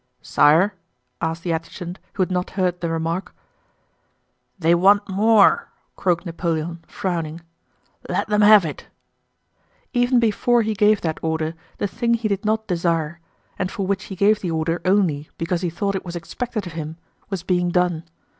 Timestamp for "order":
11.21-11.53, 14.49-14.81